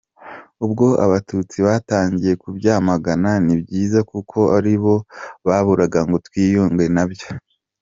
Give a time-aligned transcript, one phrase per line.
[0.65, 4.93] Ubwo Abatutsi batangiye kubyamagana, ni byiza kuko aribo
[5.47, 7.27] baburaga ngo twiyunge nyabyo.